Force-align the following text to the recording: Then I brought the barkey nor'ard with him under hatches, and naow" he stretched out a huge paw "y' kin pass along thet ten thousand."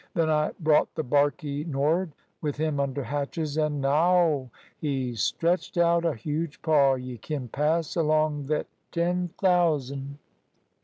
Then 0.15 0.31
I 0.31 0.49
brought 0.59 0.95
the 0.95 1.03
barkey 1.03 1.63
nor'ard 1.63 2.13
with 2.41 2.57
him 2.57 2.79
under 2.79 3.03
hatches, 3.03 3.55
and 3.55 3.83
naow" 3.83 4.49
he 4.79 5.13
stretched 5.13 5.77
out 5.77 6.05
a 6.05 6.15
huge 6.15 6.59
paw 6.63 6.95
"y' 6.95 7.17
kin 7.21 7.47
pass 7.49 7.95
along 7.95 8.47
thet 8.47 8.65
ten 8.91 9.27
thousand." 9.39 10.17